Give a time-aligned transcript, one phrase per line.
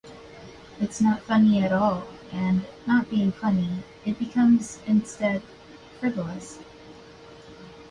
[0.79, 5.43] It's not funny at all and, not being funny, it becomes, instead,
[5.99, 6.57] frivolous.